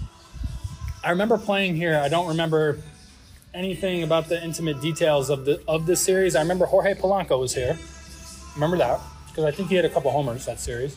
I 1.02 1.10
remember 1.10 1.36
playing 1.36 1.76
here. 1.76 1.98
I 1.98 2.08
don't 2.08 2.28
remember 2.28 2.78
anything 3.52 4.02
about 4.02 4.28
the 4.28 4.42
intimate 4.42 4.80
details 4.80 5.30
of 5.30 5.44
the 5.44 5.62
of 5.66 5.86
this 5.86 6.00
series. 6.00 6.36
I 6.36 6.42
remember 6.42 6.66
Jorge 6.66 6.94
Polanco 6.94 7.40
was 7.40 7.54
here. 7.54 7.78
Remember 8.54 8.76
that 8.78 9.00
because 9.28 9.44
I 9.44 9.50
think 9.50 9.68
he 9.68 9.76
had 9.76 9.84
a 9.84 9.88
couple 9.88 10.10
homers 10.10 10.46
that 10.46 10.60
series. 10.60 10.96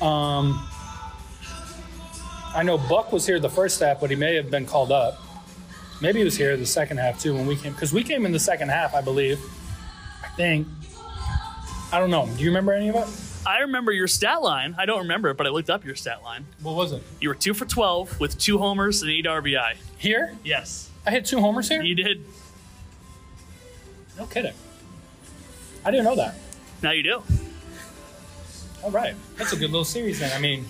Um, 0.00 0.66
I 2.54 2.62
know 2.64 2.78
Buck 2.78 3.12
was 3.12 3.26
here 3.26 3.38
the 3.38 3.50
first 3.50 3.80
half, 3.80 4.00
but 4.00 4.10
he 4.10 4.16
may 4.16 4.34
have 4.36 4.50
been 4.50 4.66
called 4.66 4.92
up. 4.92 5.20
Maybe 6.00 6.18
he 6.20 6.24
was 6.24 6.36
here 6.36 6.56
the 6.56 6.66
second 6.66 6.96
half 6.98 7.20
too 7.20 7.34
when 7.34 7.46
we 7.46 7.56
came 7.56 7.72
because 7.72 7.92
we 7.92 8.02
came 8.02 8.24
in 8.24 8.32
the 8.32 8.38
second 8.40 8.70
half, 8.70 8.94
I 8.94 9.00
believe. 9.02 9.38
I 10.24 10.28
think. 10.28 10.66
I 11.92 11.98
don't 11.98 12.10
know. 12.10 12.26
Do 12.36 12.42
you 12.42 12.50
remember 12.50 12.72
any 12.72 12.88
of 12.88 12.94
it? 12.96 13.06
I 13.46 13.60
remember 13.60 13.90
your 13.92 14.06
stat 14.06 14.42
line. 14.42 14.74
I 14.78 14.86
don't 14.86 15.00
remember 15.00 15.30
it, 15.30 15.36
but 15.36 15.46
I 15.46 15.50
looked 15.50 15.70
up 15.70 15.84
your 15.84 15.96
stat 15.96 16.22
line. 16.22 16.46
What 16.62 16.76
was 16.76 16.92
it? 16.92 17.02
You 17.20 17.30
were 17.30 17.34
two 17.34 17.54
for 17.54 17.64
12 17.64 18.20
with 18.20 18.38
two 18.38 18.58
homers 18.58 19.02
and 19.02 19.10
eight 19.10 19.24
RBI. 19.24 19.76
Here? 19.98 20.36
Yes, 20.44 20.90
I 21.06 21.10
hit 21.10 21.24
two 21.24 21.40
homers 21.40 21.68
here. 21.68 21.82
you 21.82 21.94
did. 21.94 22.24
No 24.18 24.26
kidding. 24.26 24.54
I 25.84 25.90
didn't 25.90 26.04
know 26.04 26.16
that. 26.16 26.34
Now 26.82 26.90
you 26.92 27.02
do. 27.02 27.22
All 28.82 28.90
right, 28.90 29.14
that's 29.36 29.52
a 29.52 29.56
good 29.56 29.70
little 29.70 29.84
series 29.84 30.20
then. 30.20 30.32
I 30.34 30.40
mean, 30.40 30.64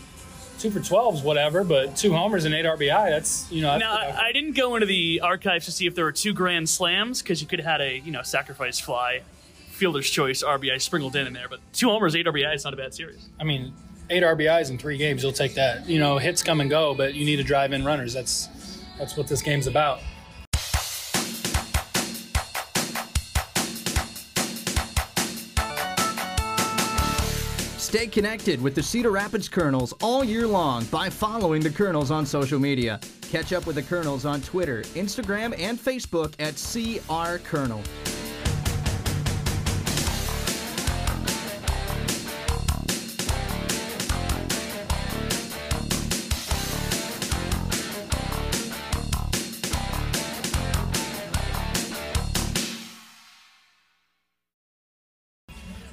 two 0.60 0.70
for 0.70 0.80
12 0.80 1.16
is 1.16 1.22
whatever, 1.22 1.64
but 1.64 1.96
two 1.96 2.12
homers 2.12 2.44
and 2.44 2.54
eight 2.54 2.64
RBI. 2.64 3.10
That's 3.10 3.50
you 3.50 3.62
know. 3.62 3.78
That's 3.78 3.80
Now, 3.80 3.94
I, 3.94 4.28
I 4.28 4.32
didn't 4.32 4.56
go 4.56 4.76
into 4.76 4.86
the 4.86 5.20
archives 5.20 5.64
to 5.64 5.72
see 5.72 5.86
if 5.86 5.94
there 5.94 6.04
were 6.04 6.12
two 6.12 6.32
grand 6.32 6.68
slams 6.68 7.22
because 7.22 7.40
you 7.40 7.48
could 7.48 7.60
have 7.60 7.66
had 7.66 7.80
a 7.80 7.98
you 7.98 8.12
know 8.12 8.22
sacrifice 8.22 8.78
fly, 8.78 9.22
fielder's 9.70 10.08
choice 10.08 10.42
RBI 10.42 10.80
sprinkled 10.80 11.16
in 11.16 11.26
in 11.26 11.32
there. 11.32 11.48
But 11.48 11.60
two 11.72 11.88
homers, 11.88 12.14
eight 12.14 12.26
RBI 12.26 12.54
is 12.54 12.64
not 12.64 12.74
a 12.74 12.76
bad 12.76 12.94
series. 12.94 13.28
I 13.40 13.44
mean, 13.44 13.72
eight 14.10 14.22
RBIs 14.22 14.70
in 14.70 14.78
three 14.78 14.98
games, 14.98 15.22
you'll 15.22 15.32
take 15.32 15.54
that. 15.54 15.88
You 15.88 15.98
know, 15.98 16.18
hits 16.18 16.42
come 16.42 16.60
and 16.60 16.68
go, 16.68 16.94
but 16.94 17.14
you 17.14 17.24
need 17.24 17.36
to 17.36 17.44
drive 17.44 17.72
in 17.72 17.84
runners. 17.84 18.12
That's 18.12 18.48
that's 18.98 19.16
what 19.16 19.26
this 19.26 19.42
game's 19.42 19.66
about. 19.66 20.00
Stay 27.90 28.06
connected 28.06 28.62
with 28.62 28.76
the 28.76 28.82
Cedar 28.84 29.10
Rapids 29.10 29.48
Kernels 29.48 29.92
all 30.00 30.22
year 30.22 30.46
long 30.46 30.84
by 30.92 31.10
following 31.10 31.60
the 31.60 31.70
Kernels 31.70 32.12
on 32.12 32.24
social 32.24 32.60
media. 32.60 33.00
Catch 33.32 33.52
up 33.52 33.66
with 33.66 33.74
the 33.74 33.82
Kernels 33.82 34.24
on 34.24 34.40
Twitter, 34.42 34.82
Instagram, 34.94 35.58
and 35.58 35.76
Facebook 35.76 36.34
at 36.38 36.54
CR 36.54 37.42
Kernel. 37.44 37.82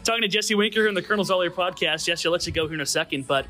Talking 0.07 0.21
to 0.21 0.29
Jesse 0.29 0.55
Winker 0.55 0.79
here 0.79 0.87
in 0.87 0.95
the 0.95 1.01
Kernel's 1.01 1.29
All 1.29 1.41
Air 1.41 1.51
podcast. 1.51 2.05
Jesse, 2.05 2.25
I'll 2.29 2.31
let 2.31 2.47
you 2.47 2.53
go 2.53 2.65
here 2.65 2.75
in 2.75 2.79
a 2.79 2.85
second, 2.85 3.27
but 3.27 3.45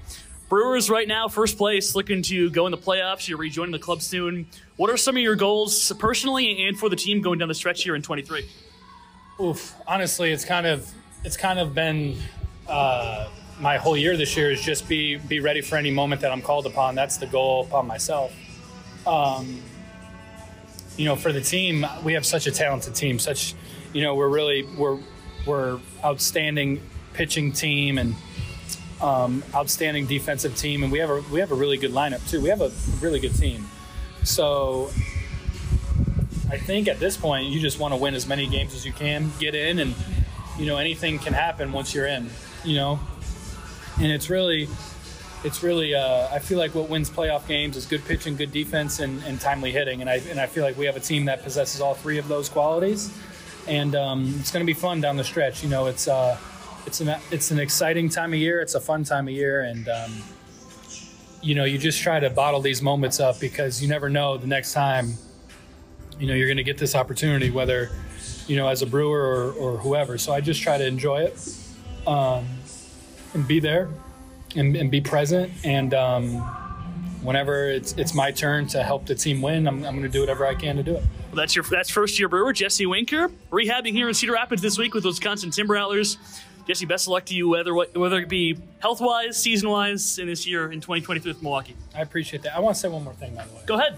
Brewers 0.49 0.89
right 0.89 1.07
now, 1.07 1.27
first 1.27 1.55
place, 1.55 1.93
looking 1.93 2.23
to 2.23 2.49
go 2.49 2.65
in 2.65 2.71
the 2.71 2.79
playoffs. 2.79 3.27
You're 3.27 3.37
rejoining 3.37 3.71
the 3.71 3.77
club 3.77 4.01
soon. 4.01 4.47
What 4.75 4.89
are 4.89 4.97
some 4.97 5.15
of 5.15 5.21
your 5.21 5.35
goals 5.35 5.91
personally 5.99 6.65
and 6.65 6.75
for 6.75 6.89
the 6.89 6.95
team 6.95 7.21
going 7.21 7.37
down 7.37 7.47
the 7.47 7.53
stretch 7.53 7.83
here 7.83 7.95
in 7.95 8.01
23? 8.01 8.49
Oof. 9.39 9.75
Honestly, 9.85 10.31
it's 10.31 10.43
kind 10.43 10.65
of 10.65 10.91
it's 11.23 11.37
kind 11.37 11.59
of 11.59 11.75
been 11.75 12.17
uh, 12.67 13.29
my 13.59 13.77
whole 13.77 13.95
year 13.95 14.17
this 14.17 14.35
year 14.35 14.49
is 14.49 14.59
just 14.59 14.89
be 14.89 15.17
be 15.17 15.39
ready 15.39 15.61
for 15.61 15.75
any 15.75 15.91
moment 15.91 16.21
that 16.21 16.31
I'm 16.31 16.41
called 16.41 16.65
upon. 16.65 16.95
That's 16.95 17.17
the 17.17 17.27
goal 17.27 17.67
upon 17.67 17.85
myself. 17.85 18.33
Um, 19.05 19.61
you 20.97 21.05
know, 21.05 21.15
for 21.15 21.31
the 21.31 21.41
team, 21.41 21.85
we 22.03 22.13
have 22.13 22.25
such 22.25 22.47
a 22.47 22.51
talented 22.51 22.95
team. 22.95 23.19
Such, 23.19 23.53
you 23.93 24.01
know, 24.01 24.15
we're 24.15 24.29
really 24.29 24.63
we're 24.75 24.97
we're 25.47 25.79
outstanding 26.03 26.81
pitching 27.13 27.51
team 27.51 27.97
and 27.97 28.15
um, 29.01 29.43
outstanding 29.53 30.05
defensive 30.05 30.55
team, 30.55 30.83
and 30.83 30.91
we 30.91 30.99
have 30.99 31.09
a 31.09 31.23
we 31.31 31.39
have 31.39 31.51
a 31.51 31.55
really 31.55 31.77
good 31.77 31.91
lineup 31.91 32.27
too. 32.29 32.41
We 32.41 32.49
have 32.49 32.61
a 32.61 32.71
really 32.99 33.19
good 33.19 33.35
team. 33.35 33.65
So 34.23 34.89
I 36.49 36.57
think 36.57 36.87
at 36.87 36.99
this 36.99 37.17
point, 37.17 37.47
you 37.47 37.59
just 37.59 37.79
want 37.79 37.93
to 37.93 37.97
win 37.97 38.13
as 38.13 38.27
many 38.27 38.47
games 38.47 38.73
as 38.73 38.85
you 38.85 38.93
can, 38.93 39.31
get 39.39 39.53
in, 39.53 39.79
and 39.79 39.95
you 40.57 40.65
know 40.65 40.77
anything 40.77 41.19
can 41.19 41.33
happen 41.33 41.71
once 41.71 41.93
you're 41.93 42.07
in. 42.07 42.29
You 42.63 42.75
know, 42.75 42.99
and 43.99 44.11
it's 44.11 44.29
really, 44.29 44.67
it's 45.43 45.61
really. 45.61 45.93
Uh, 45.93 46.27
I 46.31 46.39
feel 46.39 46.57
like 46.57 46.73
what 46.73 46.89
wins 46.89 47.09
playoff 47.09 47.47
games 47.47 47.77
is 47.77 47.85
good 47.85 48.03
pitching, 48.05 48.35
good 48.35 48.51
defense, 48.51 48.99
and, 48.99 49.21
and 49.23 49.39
timely 49.39 49.71
hitting. 49.71 50.01
And 50.01 50.09
I 50.09 50.15
and 50.29 50.39
I 50.39 50.47
feel 50.47 50.63
like 50.63 50.77
we 50.77 50.85
have 50.85 50.95
a 50.95 51.01
team 51.01 51.25
that 51.25 51.43
possesses 51.43 51.81
all 51.81 51.93
three 51.93 52.17
of 52.17 52.27
those 52.27 52.49
qualities, 52.49 53.11
and 53.67 53.95
um, 53.95 54.35
it's 54.39 54.51
going 54.51 54.65
to 54.65 54.67
be 54.67 54.77
fun 54.79 55.01
down 55.01 55.17
the 55.17 55.23
stretch. 55.23 55.63
You 55.63 55.69
know, 55.69 55.87
it's. 55.87 56.07
Uh, 56.07 56.37
it's 56.87 57.01
an 57.01 57.13
it's 57.31 57.51
an 57.51 57.59
exciting 57.59 58.07
time 58.07 58.31
of 58.31 58.39
year. 58.39 58.61
It's 58.61 58.73
a 58.73 58.79
fun 58.79 59.03
time 59.03 59.27
of 59.27 59.33
year, 59.33 59.63
and 59.63 59.89
um, 59.89 60.11
you 61.41 61.53
know 61.53 61.65
you 61.65 61.77
just 61.77 62.01
try 62.01 62.19
to 62.19 62.29
bottle 62.29 62.61
these 62.61 62.81
moments 62.81 63.19
up 63.19 63.39
because 63.41 63.81
you 63.81 63.89
never 63.89 64.09
know 64.09 64.37
the 64.37 64.47
next 64.47 64.71
time 64.71 65.13
you 66.17 66.27
know 66.27 66.33
you're 66.33 66.47
going 66.47 66.57
to 66.57 66.63
get 66.63 66.77
this 66.77 66.95
opportunity, 66.95 67.51
whether 67.51 67.91
you 68.47 68.55
know 68.55 68.69
as 68.69 68.81
a 68.81 68.85
brewer 68.85 69.19
or, 69.19 69.51
or 69.53 69.77
whoever. 69.77 70.17
So 70.17 70.31
I 70.31 70.39
just 70.39 70.61
try 70.61 70.77
to 70.77 70.85
enjoy 70.85 71.23
it 71.23 71.57
um, 72.07 72.45
and 73.33 73.45
be 73.45 73.59
there 73.59 73.89
and, 74.55 74.75
and 74.77 74.89
be 74.89 75.01
present. 75.01 75.51
And 75.65 75.93
um, 75.93 76.37
whenever 77.21 77.69
it's 77.69 77.93
it's 77.93 78.13
my 78.15 78.31
turn 78.31 78.65
to 78.67 78.81
help 78.81 79.05
the 79.05 79.15
team 79.15 79.41
win, 79.41 79.67
I'm, 79.67 79.83
I'm 79.83 79.93
going 79.93 80.03
to 80.03 80.09
do 80.09 80.21
whatever 80.21 80.45
I 80.45 80.55
can 80.55 80.77
to 80.77 80.83
do 80.83 80.95
it. 80.95 81.03
That's 81.37 81.55
your 81.55 81.63
that's 81.63 81.91
first 81.91 82.17
year 82.17 82.27
brewer 82.27 82.51
Jesse 82.51 82.87
Winker 82.87 83.29
rehabbing 83.51 83.91
here 83.91 84.07
in 84.07 84.13
Cedar 84.15 84.33
Rapids 84.33 84.59
this 84.59 84.79
week 84.79 84.95
with 84.95 85.05
Wisconsin 85.05 85.51
Timber 85.51 85.75
Rattlers. 85.75 86.17
Jesse, 86.67 86.87
best 86.87 87.05
of 87.05 87.11
luck 87.11 87.25
to 87.25 87.35
you, 87.35 87.47
whether 87.47 87.73
whether 87.75 88.19
it 88.19 88.27
be 88.27 88.57
health 88.79 88.99
wise, 88.99 89.37
season 89.41 89.69
wise, 89.69 90.17
in 90.17 90.25
this 90.25 90.47
year 90.47 90.71
in 90.71 90.81
2023 90.81 91.31
with 91.31 91.43
Milwaukee. 91.43 91.75
I 91.95 92.01
appreciate 92.01 92.41
that. 92.41 92.55
I 92.55 92.59
want 92.59 92.75
to 92.75 92.81
say 92.81 92.89
one 92.89 93.03
more 93.03 93.13
thing, 93.13 93.35
by 93.35 93.45
the 93.45 93.53
way. 93.53 93.61
Go 93.67 93.75
ahead. 93.75 93.97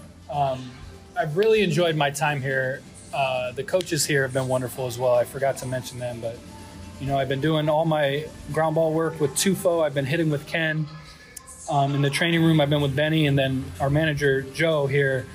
I've 1.16 1.36
really 1.36 1.62
enjoyed 1.62 1.96
my 1.96 2.10
time 2.10 2.42
here. 2.42 2.82
Uh, 3.12 3.52
the 3.52 3.64
coaches 3.64 4.04
here 4.04 4.22
have 4.22 4.34
been 4.34 4.46
wonderful 4.46 4.86
as 4.86 4.98
well. 4.98 5.14
I 5.14 5.24
forgot 5.24 5.56
to 5.58 5.66
mention 5.66 5.98
them, 5.98 6.20
but 6.20 6.38
you 7.00 7.06
know, 7.06 7.18
I've 7.18 7.28
been 7.28 7.40
doing 7.40 7.70
all 7.70 7.86
my 7.86 8.26
ground 8.52 8.74
ball 8.74 8.92
work 8.92 9.18
with 9.18 9.32
Tufo. 9.32 9.82
I've 9.82 9.94
been 9.94 10.06
hitting 10.06 10.28
with 10.28 10.46
Ken. 10.46 10.86
Um, 11.70 11.94
in 11.94 12.02
the 12.02 12.10
training 12.10 12.44
room, 12.44 12.60
I've 12.60 12.70
been 12.70 12.82
with 12.82 12.94
Benny, 12.94 13.26
and 13.26 13.38
then 13.38 13.64
our 13.80 13.88
manager 13.88 14.42
Joe 14.42 14.86
here. 14.86 15.26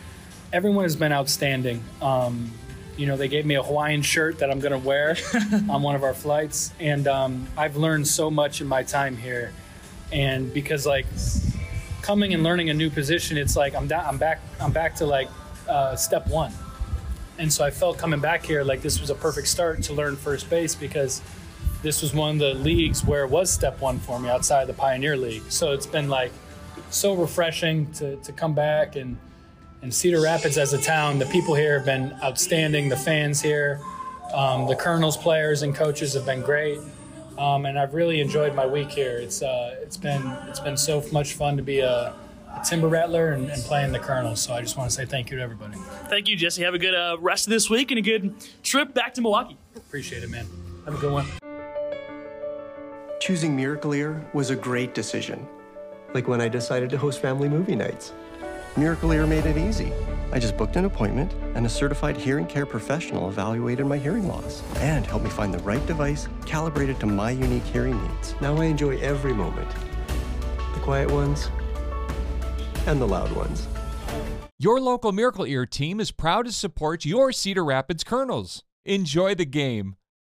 Everyone 0.53 0.83
has 0.83 0.95
been 0.95 1.11
outstanding. 1.11 1.83
Um, 2.01 2.51
you 2.97 3.07
know, 3.07 3.17
they 3.17 3.27
gave 3.27 3.45
me 3.45 3.55
a 3.55 3.63
Hawaiian 3.63 4.01
shirt 4.01 4.39
that 4.39 4.49
I'm 4.49 4.59
going 4.59 4.71
to 4.71 4.87
wear 4.87 5.17
on 5.69 5.81
one 5.81 5.95
of 5.95 6.03
our 6.03 6.13
flights, 6.13 6.71
and 6.79 7.07
um, 7.07 7.47
I've 7.57 7.75
learned 7.75 8.07
so 8.07 8.31
much 8.31 8.61
in 8.61 8.67
my 8.67 8.83
time 8.83 9.17
here. 9.17 9.51
And 10.11 10.53
because 10.53 10.85
like 10.85 11.05
coming 12.01 12.33
and 12.33 12.43
learning 12.43 12.69
a 12.69 12.73
new 12.73 12.89
position, 12.89 13.37
it's 13.37 13.55
like 13.55 13.75
I'm 13.75 13.87
da- 13.87 14.07
I'm 14.07 14.17
back 14.17 14.39
I'm 14.61 14.71
back 14.71 14.95
to 14.95 15.05
like 15.05 15.29
uh, 15.67 15.95
step 15.95 16.27
one. 16.27 16.53
And 17.37 17.51
so 17.51 17.65
I 17.65 17.71
felt 17.71 17.97
coming 17.97 18.21
back 18.21 18.45
here 18.45 18.63
like 18.63 18.81
this 18.81 19.01
was 19.01 19.09
a 19.09 19.15
perfect 19.15 19.47
start 19.47 19.83
to 19.83 19.93
learn 19.93 20.15
first 20.15 20.49
base 20.49 20.73
because 20.73 21.21
this 21.81 22.01
was 22.01 22.13
one 22.13 22.35
of 22.35 22.39
the 22.39 22.53
leagues 22.53 23.03
where 23.03 23.25
it 23.25 23.29
was 23.29 23.51
step 23.51 23.81
one 23.81 23.99
for 23.99 24.19
me 24.19 24.29
outside 24.29 24.61
of 24.61 24.67
the 24.67 24.73
Pioneer 24.73 25.17
League. 25.17 25.43
So 25.49 25.73
it's 25.73 25.85
been 25.85 26.07
like 26.07 26.31
so 26.89 27.13
refreshing 27.13 27.91
to, 27.93 28.15
to 28.17 28.31
come 28.31 28.53
back 28.53 28.95
and 28.95 29.17
and 29.85 29.93
Cedar 29.93 30.19
Rapids 30.19 30.57
as 30.57 30.73
a 30.73 30.81
town. 30.81 31.19
The 31.19 31.27
people 31.27 31.53
here 31.53 31.77
have 31.77 31.85
been 31.85 32.17
outstanding. 32.23 32.89
The 32.89 32.97
fans 32.97 33.39
here, 33.39 33.79
um, 34.33 34.65
the 34.65 34.75
Kernels 34.75 35.15
players 35.15 35.61
and 35.61 35.75
coaches 35.75 36.15
have 36.15 36.25
been 36.25 36.41
great. 36.41 36.79
Um, 37.37 37.67
and 37.67 37.77
I've 37.77 37.93
really 37.93 38.19
enjoyed 38.19 38.55
my 38.55 38.65
week 38.65 38.89
here. 38.89 39.17
It's 39.17 39.43
uh, 39.43 39.75
it's 39.81 39.95
been 39.95 40.25
it's 40.47 40.59
been 40.59 40.75
so 40.75 41.03
much 41.11 41.33
fun 41.33 41.55
to 41.57 41.61
be 41.61 41.81
a, 41.81 42.15
a 42.49 42.61
Timber 42.67 42.87
Rattler 42.87 43.33
and, 43.33 43.47
and 43.47 43.61
playing 43.61 43.91
the 43.91 43.99
Kernels. 43.99 44.41
So 44.41 44.55
I 44.55 44.61
just 44.61 44.75
want 44.75 44.89
to 44.89 44.95
say 44.95 45.05
thank 45.05 45.29
you 45.29 45.37
to 45.37 45.43
everybody. 45.43 45.77
Thank 46.09 46.27
you, 46.29 46.35
Jesse. 46.35 46.63
Have 46.63 46.73
a 46.73 46.79
good 46.79 46.95
uh, 46.95 47.17
rest 47.19 47.45
of 47.45 47.51
this 47.51 47.69
week 47.69 47.91
and 47.91 47.99
a 47.99 48.01
good 48.01 48.33
trip 48.63 48.91
back 48.95 49.13
to 49.13 49.21
Milwaukee. 49.21 49.57
Appreciate 49.75 50.23
it, 50.23 50.31
man. 50.31 50.47
Have 50.85 50.95
a 50.95 50.97
good 50.97 51.13
one. 51.13 51.27
Choosing 53.19 53.55
Miracle 53.55 53.93
Ear 53.93 54.25
was 54.33 54.49
a 54.49 54.55
great 54.55 54.95
decision. 54.95 55.47
Like 56.15 56.27
when 56.27 56.41
I 56.41 56.47
decided 56.47 56.89
to 56.89 56.97
host 56.97 57.21
family 57.21 57.49
movie 57.49 57.75
nights. 57.75 58.13
Miracle 58.77 59.13
Ear 59.13 59.25
made 59.25 59.45
it 59.45 59.57
easy. 59.57 59.93
I 60.33 60.39
just 60.39 60.57
booked 60.57 60.75
an 60.75 60.83
appointment, 60.83 61.31
and 61.55 61.65
a 61.65 61.69
certified 61.69 62.17
hearing 62.17 62.45
care 62.45 62.65
professional 62.65 63.29
evaluated 63.29 63.85
my 63.85 63.97
hearing 63.97 64.27
loss 64.27 64.61
and 64.77 65.05
helped 65.05 65.23
me 65.23 65.29
find 65.29 65.53
the 65.53 65.59
right 65.59 65.85
device 65.85 66.27
calibrated 66.45 66.99
to 66.99 67.05
my 67.05 67.31
unique 67.31 67.63
hearing 67.63 68.01
needs. 68.05 68.35
Now 68.41 68.57
I 68.57 68.65
enjoy 68.65 68.97
every 68.99 69.33
moment 69.33 69.69
the 70.73 70.81
quiet 70.81 71.09
ones 71.09 71.49
and 72.85 72.99
the 72.99 73.07
loud 73.07 73.31
ones. 73.31 73.65
Your 74.59 74.81
local 74.81 75.13
Miracle 75.13 75.45
Ear 75.45 75.65
team 75.65 76.01
is 76.01 76.11
proud 76.11 76.45
to 76.45 76.51
support 76.51 77.05
your 77.05 77.31
Cedar 77.31 77.63
Rapids 77.63 78.03
Kernels. 78.03 78.63
Enjoy 78.83 79.35
the 79.35 79.45
game. 79.45 79.95